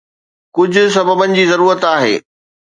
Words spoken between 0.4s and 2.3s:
ڪجهه سببن جي ضرورت آهي